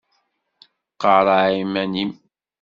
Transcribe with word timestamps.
Qareɛ 1.01 1.39
iman-im. 1.61 2.11